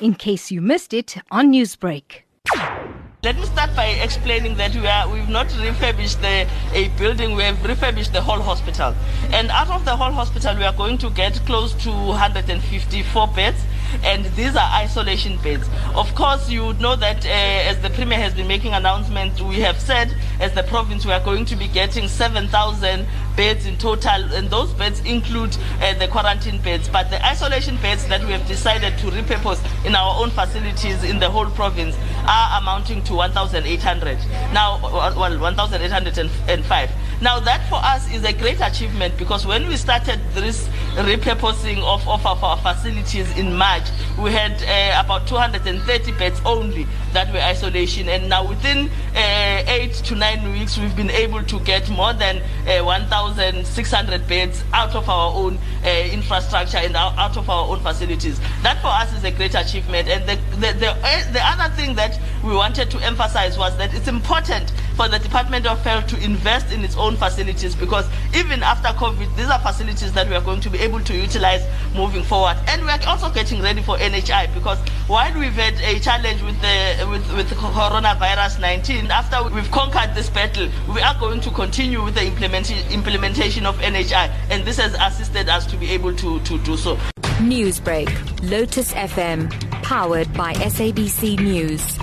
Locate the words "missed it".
0.60-1.16